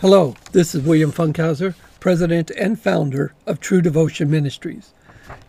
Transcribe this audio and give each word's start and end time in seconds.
Hello, 0.00 0.36
this 0.52 0.76
is 0.76 0.84
William 0.84 1.10
Funkhauser, 1.10 1.74
President 1.98 2.52
and 2.52 2.80
founder 2.80 3.34
of 3.48 3.58
True 3.58 3.82
Devotion 3.82 4.30
Ministries, 4.30 4.94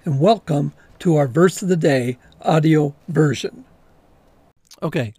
and 0.06 0.20
welcome 0.20 0.74
to 0.98 1.18
our 1.18 1.28
Verse 1.28 1.62
of 1.62 1.68
the 1.68 1.78
Day 1.78 2.18
audio 2.41 2.96
version. 3.07 3.63
Okay, 4.81 5.13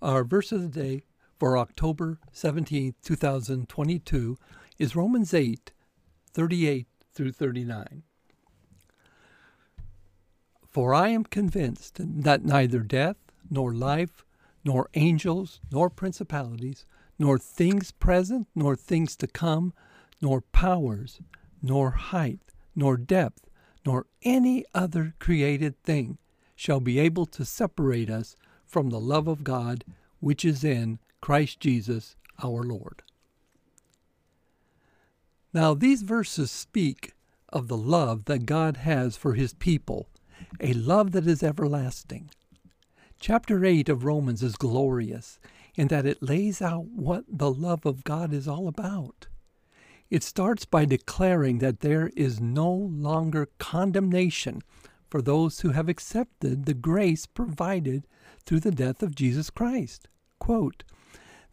our 0.00 0.22
verse 0.22 0.52
of 0.52 0.62
the 0.62 0.68
day 0.68 1.02
for 1.40 1.58
October 1.58 2.20
17, 2.30 2.94
2022 3.02 4.38
is 4.78 4.94
Romans 4.94 5.34
8, 5.34 5.72
38 6.32 6.86
through 7.12 7.32
39. 7.32 8.04
For 10.68 10.94
I 10.94 11.08
am 11.08 11.24
convinced 11.24 11.96
that 11.98 12.44
neither 12.44 12.78
death, 12.78 13.16
nor 13.50 13.74
life, 13.74 14.24
nor 14.64 14.88
angels, 14.94 15.58
nor 15.72 15.90
principalities, 15.90 16.86
nor 17.18 17.38
things 17.38 17.90
present, 17.92 18.48
nor 18.54 18.76
things 18.76 19.16
to 19.16 19.26
come, 19.26 19.72
nor 20.20 20.40
powers, 20.40 21.20
nor 21.62 21.90
height, 21.92 22.40
nor 22.74 22.96
depth, 22.96 23.48
nor 23.84 24.06
any 24.22 24.64
other 24.74 25.14
created 25.18 25.80
thing 25.82 26.18
shall 26.54 26.80
be 26.80 26.98
able 26.98 27.26
to 27.26 27.44
separate 27.44 28.10
us 28.10 28.36
from 28.64 28.90
the 28.90 29.00
love 29.00 29.28
of 29.28 29.44
God 29.44 29.84
which 30.20 30.44
is 30.44 30.62
in 30.62 30.98
Christ 31.20 31.60
Jesus 31.60 32.16
our 32.42 32.62
Lord. 32.62 33.02
Now, 35.52 35.74
these 35.74 36.02
verses 36.02 36.50
speak 36.50 37.12
of 37.50 37.68
the 37.68 37.76
love 37.76 38.24
that 38.24 38.46
God 38.46 38.78
has 38.78 39.16
for 39.16 39.34
his 39.34 39.52
people, 39.52 40.08
a 40.60 40.72
love 40.72 41.12
that 41.12 41.26
is 41.26 41.42
everlasting. 41.42 42.30
Chapter 43.20 43.64
8 43.64 43.88
of 43.88 44.04
Romans 44.04 44.42
is 44.42 44.56
glorious 44.56 45.38
in 45.74 45.88
that 45.88 46.06
it 46.06 46.22
lays 46.22 46.60
out 46.60 46.86
what 46.86 47.24
the 47.28 47.50
love 47.50 47.86
of 47.86 48.04
God 48.04 48.32
is 48.32 48.46
all 48.46 48.68
about. 48.68 49.26
It 50.10 50.22
starts 50.22 50.64
by 50.64 50.84
declaring 50.84 51.58
that 51.58 51.80
there 51.80 52.10
is 52.16 52.40
no 52.40 52.70
longer 52.70 53.48
condemnation 53.58 54.62
for 55.08 55.22
those 55.22 55.60
who 55.60 55.70
have 55.70 55.88
accepted 55.88 56.66
the 56.66 56.74
grace 56.74 57.26
provided 57.26 58.06
through 58.44 58.60
the 58.60 58.70
death 58.70 59.02
of 59.02 59.14
Jesus 59.14 59.48
Christ. 59.50 60.08
Quote, 60.38 60.84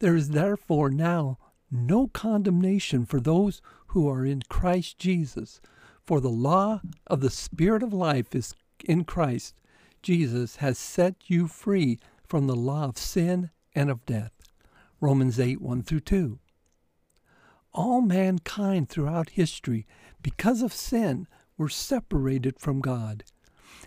there 0.00 0.16
is 0.16 0.30
therefore 0.30 0.90
now 0.90 1.38
no 1.70 2.08
condemnation 2.08 3.06
for 3.06 3.20
those 3.20 3.62
who 3.88 4.08
are 4.08 4.24
in 4.24 4.42
Christ 4.48 4.98
Jesus, 4.98 5.60
for 6.04 6.20
the 6.20 6.28
law 6.28 6.80
of 7.06 7.20
the 7.20 7.30
Spirit 7.30 7.82
of 7.82 7.92
life 7.92 8.34
is 8.34 8.54
in 8.84 9.04
Christ 9.04 9.54
Jesus 10.02 10.56
has 10.56 10.78
set 10.78 11.14
you 11.26 11.46
free 11.46 11.98
from 12.26 12.46
the 12.46 12.56
law 12.56 12.84
of 12.84 12.98
sin 12.98 13.50
and 13.74 13.90
of 13.90 14.04
death. 14.06 14.32
Romans 15.00 15.38
8 15.40 15.60
1 15.60 15.82
through 15.82 16.00
2. 16.00 16.38
All 17.72 18.00
mankind 18.00 18.88
throughout 18.88 19.30
history, 19.30 19.86
because 20.22 20.62
of 20.62 20.72
sin, 20.72 21.26
were 21.56 21.68
separated 21.68 22.58
from 22.58 22.80
God. 22.80 23.24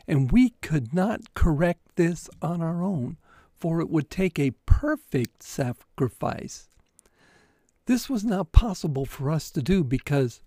And 0.08 0.32
we 0.32 0.52
could 0.62 0.94
not 0.94 1.34
correct 1.34 1.96
this 1.96 2.30
on 2.42 2.62
our 2.62 2.84
own, 2.84 3.18
for 3.56 3.82
it 3.82 3.90
would 3.90 4.10
take 4.10 4.40
a 4.40 4.56
perfect 4.66 5.44
sacrifice. 5.44 6.68
This 7.86 8.10
was 8.10 8.24
not 8.24 8.52
possible 8.52 9.06
for 9.06 9.30
us 9.30 9.52
to 9.52 9.62
do 9.62 9.84
because 9.84 10.42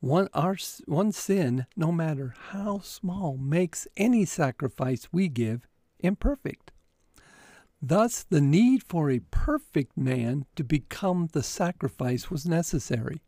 one, 0.00 0.28
our, 0.34 0.56
one 0.86 1.12
sin, 1.12 1.66
no 1.76 1.92
matter 1.92 2.34
how 2.50 2.80
small, 2.80 3.36
makes 3.36 3.86
any 3.96 4.24
sacrifice 4.24 5.08
we 5.12 5.28
give 5.28 5.66
imperfect. 6.00 6.72
Thus, 7.82 8.22
the 8.22 8.40
need 8.40 8.82
for 8.82 9.10
a 9.10 9.20
perfect 9.30 9.96
man 9.96 10.46
to 10.56 10.64
become 10.64 11.28
the 11.32 11.42
sacrifice 11.42 12.30
was 12.30 12.46
necessary, 12.46 13.22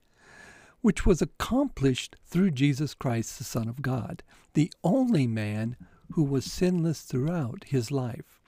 which 0.81 1.05
was 1.05 1.21
accomplished 1.21 2.17
through 2.25 2.53
Jesus 2.53 2.95
Christ, 2.95 3.37
the 3.39 3.45
Son 3.45 3.69
of 3.69 3.83
God, 3.83 4.23
the 4.55 4.73
only 4.83 5.27
man 5.27 5.77
who 6.13 6.23
was 6.23 6.51
sinless 6.51 7.03
throughout 7.03 7.65
his 7.65 7.91
life. 7.91 8.41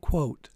Quote, 0.00 0.48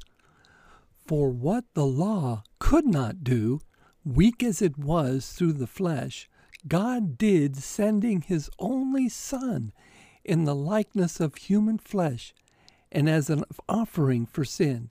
For 1.06 1.30
what 1.30 1.64
the 1.74 1.86
law 1.86 2.42
could 2.58 2.86
not 2.86 3.22
do, 3.22 3.60
weak 4.04 4.42
as 4.42 4.60
it 4.60 4.76
was 4.76 5.30
through 5.30 5.52
the 5.54 5.66
flesh, 5.66 6.28
God 6.66 7.16
did, 7.16 7.56
sending 7.56 8.22
his 8.22 8.50
only 8.58 9.08
Son 9.08 9.72
in 10.24 10.44
the 10.44 10.54
likeness 10.54 11.20
of 11.20 11.36
human 11.36 11.78
flesh 11.78 12.34
and 12.92 13.08
as 13.08 13.30
an 13.30 13.44
offering 13.68 14.26
for 14.26 14.44
sin. 14.44 14.90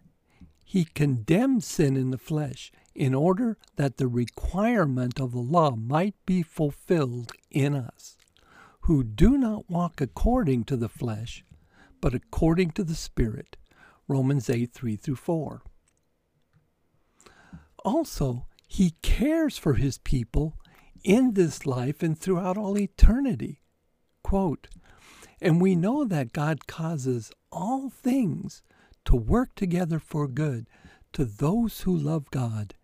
He 0.64 0.86
condemned 0.86 1.64
sin 1.64 1.98
in 1.98 2.12
the 2.12 2.18
flesh 2.18 2.72
in 2.94 3.16
order 3.16 3.58
that 3.76 3.98
the 3.98 4.08
requirement 4.08 5.20
of 5.20 5.32
the 5.32 5.40
law 5.40 5.72
might 5.76 6.16
be 6.26 6.44
fulfilled 6.44 7.32
in 7.50 7.76
us, 7.76 8.18
who 8.82 9.04
do 9.04 9.38
not 9.38 9.70
walk 9.70 10.02
according 10.02 10.66
to 10.66 10.78
the 10.78 10.90
flesh, 10.90 11.44
but 12.02 12.14
according 12.14 12.72
to 12.72 12.84
the 12.84 12.96
Spirit. 12.96 13.58
Romans 14.08 14.50
8 14.50 14.74
3 14.74 14.96
through 14.96 15.16
4. 15.16 15.62
Also, 17.86 18.46
he 18.68 18.92
cares 19.02 19.58
for 19.58 19.76
his 19.76 19.98
people 19.98 20.58
in 21.04 21.34
this 21.34 21.66
life 21.66 22.04
and 22.04 22.20
throughout 22.20 22.58
all 22.58 22.78
eternity. 22.78 23.62
Quote, 24.24 24.68
and 25.42 25.62
we 25.62 25.76
know 25.76 26.04
that 26.06 26.34
God 26.34 26.68
causes 26.68 27.32
all 27.52 27.90
things 27.90 28.62
to 29.06 29.16
work 29.16 29.56
together 29.56 30.00
for 30.00 30.28
good 30.28 30.68
to 31.14 31.26
those 31.26 31.82
who 31.82 31.96
love 31.96 32.30
God, 32.32 32.76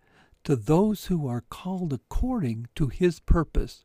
to 0.44 0.56
those 0.56 1.06
who 1.06 1.28
are 1.28 1.44
called 1.50 1.94
according 1.94 2.68
to 2.76 2.88
his 2.88 3.20
purpose. 3.20 3.84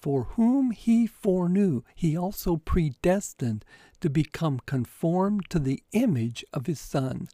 For 0.00 0.24
whom 0.24 0.70
he 0.70 1.06
foreknew, 1.06 1.82
he 1.94 2.16
also 2.16 2.56
predestined 2.56 3.64
to 4.00 4.08
become 4.08 4.60
conformed 4.64 5.50
to 5.50 5.58
the 5.58 5.82
image 5.92 6.44
of 6.52 6.66
his 6.66 6.78
Son, 6.78 7.28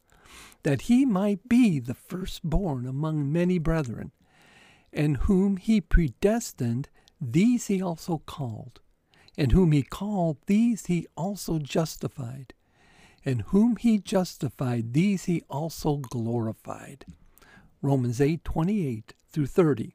that 0.62 0.82
he 0.82 1.04
might 1.04 1.48
be 1.48 1.78
the 1.78 1.94
firstborn 1.94 2.86
among 2.86 3.30
many 3.30 3.58
brethren. 3.58 4.12
And 4.92 5.18
whom 5.18 5.56
he 5.58 5.80
predestined, 5.80 6.88
these 7.20 7.66
he 7.66 7.82
also 7.82 8.22
called. 8.24 8.80
And 9.36 9.52
whom 9.52 9.72
he 9.72 9.82
called, 9.82 10.38
these 10.46 10.86
he 10.86 11.06
also 11.16 11.58
justified. 11.58 12.54
And 13.24 13.42
whom 13.42 13.76
he 13.76 13.98
justified, 13.98 14.92
these 14.92 15.24
he 15.24 15.42
also 15.48 15.96
glorified. 15.96 17.06
Romans 17.82 18.20
8 18.20 18.44
28 18.44 19.14
through 19.30 19.46
30. 19.46 19.94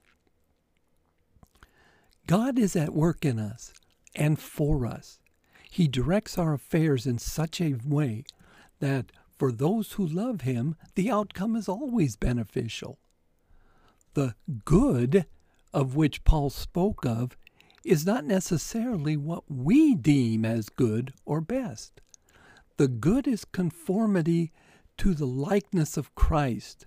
God 2.27 2.59
is 2.59 2.75
at 2.75 2.94
work 2.94 3.25
in 3.25 3.39
us 3.39 3.73
and 4.13 4.38
for 4.39 4.85
us. 4.85 5.19
He 5.71 5.88
directs 5.88 6.38
our 6.38 6.53
affairs 6.53 7.06
in 7.07 7.17
such 7.17 7.61
a 7.61 7.75
way 7.85 8.25
that 8.79 9.11
for 9.38 9.51
those 9.51 9.94
who 9.94 10.06
love 10.06 10.41
him, 10.41 10.75
the 10.95 11.09
outcome 11.09 11.56
is 11.56 11.69
always 11.69 12.16
beneficial. 12.16 13.00
The 14.13 14.35
good 14.66 15.25
of 15.73 15.95
which 15.95 16.23
Paul 16.23 16.50
spoke 16.50 17.06
of 17.06 17.38
is 17.84 18.06
not 18.06 18.25
necessarily 18.25 19.16
what 19.16 19.44
we 19.50 19.95
deem 19.95 20.45
as 20.45 20.69
good 20.69 21.13
or 21.25 21.41
best. 21.41 22.01
The 22.78 22.88
good 22.88 23.28
is 23.28 23.45
conformity 23.45 24.51
to 24.97 25.13
the 25.13 25.25
likeness 25.25 25.97
of 25.97 26.13
Christ. 26.16 26.85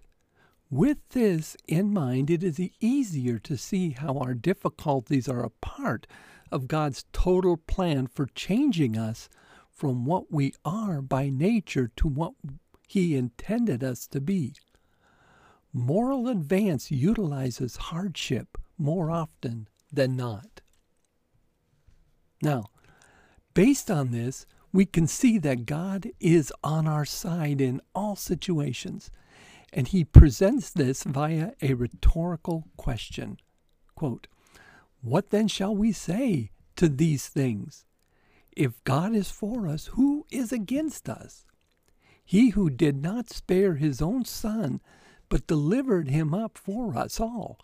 With 0.70 0.98
this 1.10 1.56
in 1.66 1.92
mind, 1.92 2.30
it 2.30 2.42
is 2.42 2.60
easier 2.80 3.38
to 3.40 3.56
see 3.56 3.90
how 3.90 4.18
our 4.18 4.34
difficulties 4.34 5.28
are 5.28 5.44
a 5.44 5.50
part 5.50 6.06
of 6.50 6.68
God's 6.68 7.04
total 7.12 7.56
plan 7.56 8.06
for 8.06 8.26
changing 8.26 8.96
us 8.96 9.28
from 9.70 10.04
what 10.04 10.30
we 10.30 10.52
are 10.64 11.00
by 11.00 11.30
nature 11.30 11.90
to 11.96 12.06
what 12.06 12.34
He 12.86 13.16
intended 13.16 13.82
us 13.82 14.06
to 14.08 14.20
be. 14.20 14.54
Moral 15.72 16.28
advance 16.28 16.90
utilizes 16.90 17.76
hardship 17.76 18.58
more 18.76 19.10
often 19.10 19.68
than 19.90 20.14
not. 20.16 20.51
Now, 22.42 22.64
based 23.54 23.90
on 23.90 24.10
this, 24.10 24.46
we 24.72 24.84
can 24.84 25.06
see 25.06 25.38
that 25.38 25.64
God 25.64 26.10
is 26.18 26.52
on 26.64 26.88
our 26.88 27.04
side 27.04 27.60
in 27.60 27.80
all 27.94 28.16
situations, 28.16 29.10
and 29.72 29.86
he 29.86 30.04
presents 30.04 30.70
this 30.70 31.04
via 31.04 31.52
a 31.62 31.74
rhetorical 31.74 32.64
question. 32.76 33.38
Quote, 33.94 34.26
what 35.00 35.30
then 35.30 35.48
shall 35.48 35.74
we 35.74 35.92
say 35.92 36.50
to 36.76 36.88
these 36.88 37.28
things? 37.28 37.84
If 38.56 38.82
God 38.84 39.14
is 39.14 39.30
for 39.30 39.66
us, 39.68 39.86
who 39.88 40.26
is 40.30 40.52
against 40.52 41.08
us? 41.08 41.44
He 42.24 42.50
who 42.50 42.70
did 42.70 43.02
not 43.02 43.30
spare 43.30 43.74
his 43.74 44.02
own 44.02 44.24
son, 44.24 44.80
but 45.28 45.46
delivered 45.46 46.08
him 46.08 46.34
up 46.34 46.58
for 46.58 46.96
us 46.96 47.20
all, 47.20 47.58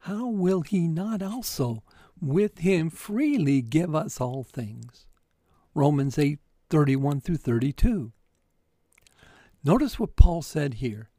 how 0.00 0.28
will 0.28 0.62
he 0.62 0.88
not 0.88 1.22
also 1.22 1.82
with 2.20 2.58
him 2.58 2.90
freely 2.90 3.60
give 3.62 3.94
us 3.94 4.20
all 4.20 4.44
things. 4.44 5.06
Romans 5.74 6.18
8 6.18 6.38
31 6.70 7.20
through 7.20 7.36
32. 7.36 8.12
Notice 9.62 9.98
what 9.98 10.16
Paul 10.16 10.42
said 10.42 10.74
here. 10.74 11.10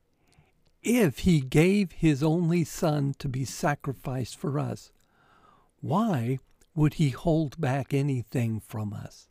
if 0.84 1.20
he 1.20 1.40
gave 1.42 1.94
his 1.94 2.22
only 2.22 2.64
Son 2.64 3.16
to 3.18 3.28
be 3.28 3.44
sacrificed 3.44 4.38
for 4.38 4.60
us, 4.60 4.92
why 5.82 6.38
would 6.76 6.96
he 6.96 7.10
hold 7.10 7.60
back 7.60 7.94
anything 7.94 8.60
from 8.60 8.94
us? 8.94 9.28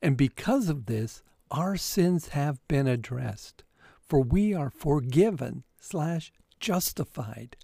And 0.00 0.16
because 0.16 0.68
of 0.68 0.86
this, 0.86 1.22
our 1.50 1.76
sins 1.76 2.28
have 2.28 2.66
been 2.68 2.86
addressed, 2.86 3.64
for 4.00 4.20
we 4.20 4.54
are 4.54 4.70
forgiven 4.70 5.64
slash 5.80 6.32
justified. 6.60 7.56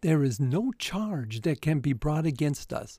There 0.00 0.22
is 0.22 0.40
no 0.40 0.72
charge 0.72 1.42
that 1.42 1.60
can 1.60 1.80
be 1.80 1.92
brought 1.92 2.26
against 2.26 2.72
us, 2.72 2.98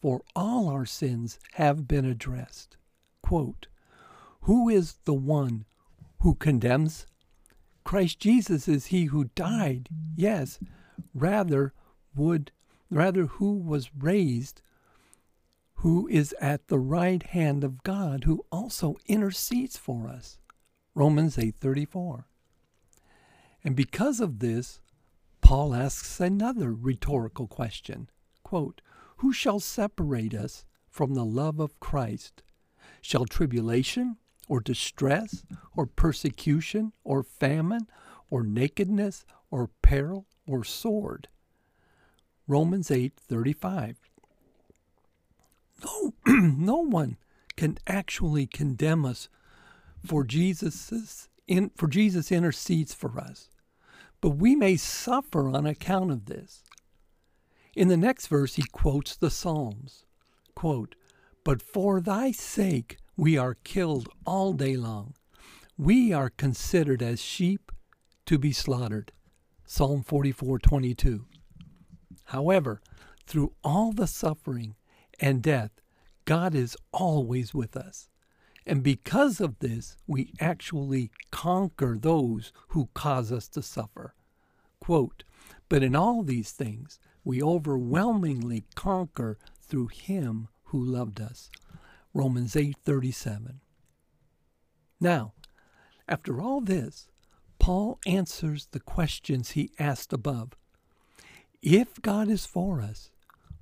for 0.00 0.22
all 0.34 0.68
our 0.68 0.86
sins 0.86 1.38
have 1.54 1.86
been 1.86 2.04
addressed. 2.04 2.76
Quote, 3.22 3.66
Who 4.42 4.68
is 4.68 4.98
the 5.04 5.14
one 5.14 5.64
who 6.20 6.34
condemns? 6.34 7.06
Christ 7.84 8.20
Jesus 8.20 8.68
is 8.68 8.86
he 8.86 9.06
who 9.06 9.24
died, 9.34 9.88
yes, 10.14 10.58
rather 11.14 11.72
would 12.14 12.52
rather 12.90 13.26
who 13.26 13.56
was 13.56 13.90
raised, 13.96 14.62
who 15.74 16.08
is 16.08 16.34
at 16.40 16.68
the 16.68 16.78
right 16.78 17.22
hand 17.22 17.64
of 17.64 17.82
God, 17.82 18.24
who 18.24 18.44
also 18.50 18.96
intercedes 19.06 19.76
for 19.76 20.08
us. 20.08 20.38
Romans 20.94 21.36
8:34. 21.38 22.26
And 23.62 23.76
because 23.76 24.20
of 24.20 24.40
this, 24.40 24.80
Paul 25.50 25.74
asks 25.74 26.20
another 26.20 26.72
rhetorical 26.72 27.48
question. 27.48 28.08
Quote, 28.44 28.80
Who 29.16 29.32
shall 29.32 29.58
separate 29.58 30.32
us 30.32 30.64
from 30.88 31.14
the 31.14 31.24
love 31.24 31.58
of 31.58 31.80
Christ? 31.80 32.44
Shall 33.00 33.24
tribulation 33.24 34.18
or 34.46 34.60
distress 34.60 35.42
or 35.76 35.86
persecution 35.86 36.92
or 37.02 37.24
famine 37.24 37.88
or 38.30 38.44
nakedness 38.44 39.24
or 39.50 39.70
peril 39.82 40.28
or 40.46 40.62
sword? 40.62 41.26
Romans 42.46 42.88
8:35. 42.88 43.96
No 45.84 46.14
no 46.28 46.76
one 46.76 47.16
can 47.56 47.76
actually 47.88 48.46
condemn 48.46 49.04
us 49.04 49.28
for 50.06 50.22
Jesus's 50.22 51.28
in, 51.48 51.72
for 51.76 51.88
Jesus 51.88 52.30
intercedes 52.30 52.94
for 52.94 53.18
us 53.18 53.50
but 54.20 54.30
we 54.30 54.54
may 54.54 54.76
suffer 54.76 55.48
on 55.48 55.66
account 55.66 56.10
of 56.10 56.26
this. 56.26 56.62
In 57.74 57.88
the 57.88 57.96
next 57.96 58.26
verse, 58.26 58.56
he 58.56 58.62
quotes 58.62 59.16
the 59.16 59.30
Psalms 59.30 60.04
quote, 60.54 60.94
But 61.42 61.62
for 61.62 62.02
thy 62.02 62.32
sake 62.32 62.98
we 63.16 63.38
are 63.38 63.54
killed 63.64 64.10
all 64.26 64.52
day 64.52 64.76
long. 64.76 65.14
We 65.78 66.12
are 66.12 66.28
considered 66.28 67.02
as 67.02 67.22
sheep 67.22 67.72
to 68.26 68.38
be 68.38 68.52
slaughtered. 68.52 69.12
Psalm 69.64 70.02
44 70.02 70.58
22. 70.58 71.24
However, 72.24 72.82
through 73.26 73.54
all 73.64 73.92
the 73.92 74.06
suffering 74.06 74.74
and 75.18 75.42
death, 75.42 75.70
God 76.26 76.54
is 76.54 76.76
always 76.92 77.54
with 77.54 77.74
us. 77.74 78.09
And 78.70 78.84
because 78.84 79.40
of 79.40 79.58
this, 79.58 79.96
we 80.06 80.32
actually 80.38 81.10
conquer 81.32 81.98
those 82.00 82.52
who 82.68 82.88
cause 82.94 83.32
us 83.32 83.48
to 83.48 83.62
suffer. 83.62 84.14
Quote, 84.78 85.24
but 85.68 85.82
in 85.82 85.96
all 85.96 86.22
these 86.22 86.52
things, 86.52 87.00
we 87.24 87.42
overwhelmingly 87.42 88.62
conquer 88.76 89.38
through 89.60 89.88
him 89.88 90.46
who 90.66 90.80
loved 90.80 91.20
us. 91.20 91.50
Romans 92.14 92.54
8:37. 92.54 93.60
Now, 95.00 95.32
after 96.06 96.40
all 96.40 96.60
this, 96.60 97.08
Paul 97.58 97.98
answers 98.06 98.66
the 98.66 98.78
questions 98.78 99.50
he 99.50 99.72
asked 99.80 100.12
above. 100.12 100.52
If 101.60 102.00
God 102.02 102.28
is 102.28 102.46
for 102.46 102.80
us, 102.80 103.10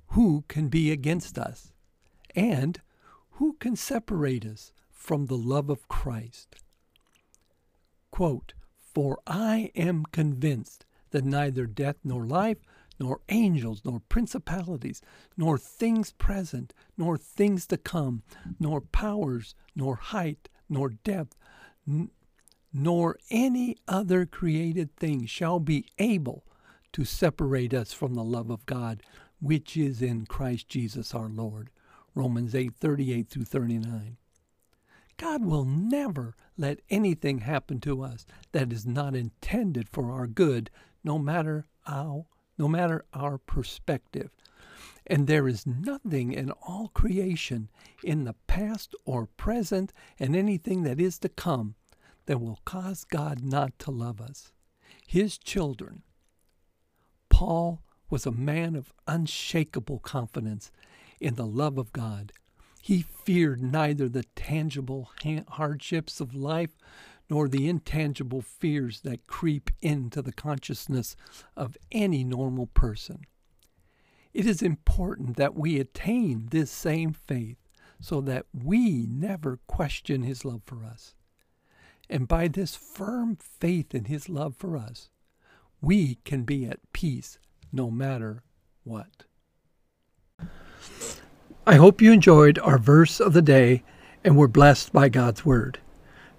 who 0.09 0.43
can 0.47 0.67
be 0.67 0.91
against 0.91 1.39
us? 1.39 1.73
And 2.35 2.79
who 3.31 3.53
can 3.53 3.75
separate 3.75 4.45
us 4.45 4.71
from 4.99 5.25
the 5.25 5.37
love 5.37 5.69
of 5.69 5.87
Christ. 5.87 6.57
Quote, 8.11 8.53
For 8.77 9.19
I 9.25 9.71
am 9.75 10.03
convinced 10.11 10.85
that 11.11 11.25
neither 11.25 11.65
death 11.65 11.95
nor 12.03 12.25
life, 12.25 12.57
nor 12.99 13.21
angels, 13.29 13.81
nor 13.85 14.01
principalities, 14.01 15.01
nor 15.37 15.57
things 15.57 16.11
present, 16.11 16.73
nor 16.97 17.17
things 17.17 17.65
to 17.67 17.77
come, 17.77 18.23
nor 18.59 18.81
powers, 18.81 19.55
nor 19.73 19.95
height, 19.95 20.49
nor 20.67 20.89
depth, 20.89 21.35
n- 21.87 22.11
nor 22.73 23.17
any 23.31 23.77
other 23.87 24.25
created 24.25 24.95
thing 24.97 25.25
shall 25.25 25.59
be 25.59 25.85
able 25.97 26.43
to 26.91 27.05
separate 27.05 27.73
us 27.73 27.93
from 27.93 28.13
the 28.13 28.23
love 28.23 28.49
of 28.49 28.65
God, 28.65 29.01
which 29.41 29.77
is 29.77 30.01
in 30.01 30.25
Christ 30.25 30.67
Jesus 30.67 31.15
our 31.15 31.29
Lord. 31.29 31.69
Romans 32.13 32.53
8 32.53 32.75
38 32.75 33.27
through 33.29 33.45
39. 33.45 34.17
God 35.19 35.43
will 35.43 35.65
never 35.65 36.33
let 36.57 36.79
anything 36.89 37.39
happen 37.39 37.81
to 37.81 38.01
us 38.01 38.25
that 38.53 38.71
is 38.71 38.85
not 38.85 39.15
intended 39.15 39.89
for 39.89 40.11
our 40.11 40.27
good, 40.27 40.71
no 41.03 41.19
matter 41.19 41.67
how, 41.85 42.27
no 42.57 42.69
matter 42.69 43.03
our 43.13 43.37
perspective. 43.37 44.31
And 45.05 45.27
there 45.27 45.45
is 45.49 45.67
nothing 45.67 46.31
in 46.31 46.51
all 46.51 46.87
creation, 46.93 47.69
in 48.01 48.23
the 48.23 48.35
past 48.47 48.95
or 49.03 49.25
present, 49.25 49.91
and 50.17 50.37
anything 50.37 50.83
that 50.83 51.01
is 51.01 51.19
to 51.19 51.29
come, 51.29 51.75
that 52.25 52.39
will 52.39 52.59
cause 52.63 53.03
God 53.03 53.43
not 53.43 53.77
to 53.79 53.91
love 53.91 54.21
us. 54.21 54.53
His 55.05 55.37
children. 55.37 56.03
Paul 57.27 57.81
was 58.09 58.25
a 58.25 58.31
man 58.31 58.73
of 58.75 58.93
unshakable 59.05 59.99
confidence 59.99 60.71
in 61.19 61.35
the 61.35 61.45
love 61.45 61.77
of 61.77 61.91
God 61.91 62.31
he 62.81 63.01
feared 63.01 63.61
neither 63.61 64.07
the 64.07 64.23
tangible 64.35 65.09
hardships 65.49 66.19
of 66.19 66.33
life 66.33 66.77
nor 67.29 67.47
the 67.47 67.69
intangible 67.69 68.41
fears 68.41 69.01
that 69.01 69.27
creep 69.27 69.69
into 69.81 70.21
the 70.21 70.31
consciousness 70.31 71.15
of 71.55 71.77
any 71.91 72.23
normal 72.23 72.67
person. 72.67 73.21
It 74.33 74.45
is 74.45 74.61
important 74.61 75.37
that 75.37 75.55
we 75.55 75.79
attain 75.79 76.47
this 76.51 76.71
same 76.71 77.13
faith 77.13 77.57
so 77.99 78.21
that 78.21 78.45
we 78.53 79.05
never 79.07 79.59
question 79.67 80.23
his 80.23 80.45
love 80.45 80.61
for 80.65 80.83
us. 80.83 81.15
And 82.09 82.27
by 82.27 82.47
this 82.47 82.75
firm 82.75 83.35
faith 83.35 83.93
in 83.93 84.05
his 84.05 84.29
love 84.29 84.55
for 84.55 84.77
us, 84.77 85.09
we 85.81 86.15
can 86.25 86.43
be 86.43 86.65
at 86.65 86.79
peace 86.93 87.37
no 87.71 87.91
matter 87.91 88.43
what. 88.83 89.25
I 91.69 91.75
hope 91.75 92.01
you 92.01 92.11
enjoyed 92.11 92.57
our 92.57 92.79
verse 92.79 93.19
of 93.19 93.33
the 93.33 93.43
day 93.43 93.83
and 94.23 94.35
were 94.35 94.47
blessed 94.47 94.91
by 94.91 95.07
God's 95.07 95.45
Word. 95.45 95.77